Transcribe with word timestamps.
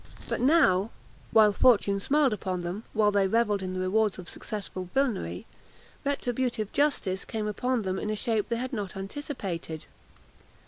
But 0.27 0.41
now, 0.41 0.89
while 1.29 1.53
fortune 1.53 1.99
smiled 1.99 2.33
upon 2.33 2.61
them, 2.61 2.85
while 2.91 3.11
they 3.11 3.27
revelled 3.27 3.61
in 3.61 3.75
the 3.75 3.79
rewards 3.79 4.17
of 4.17 4.27
successful 4.31 4.89
villany, 4.95 5.45
retributive 6.03 6.71
justice 6.71 7.23
came 7.23 7.45
upon 7.45 7.83
them 7.83 7.99
in 7.99 8.09
a 8.09 8.15
shape 8.15 8.49
they 8.49 8.55
had 8.57 8.73
not 8.73 8.97
anticipated. 8.97 9.85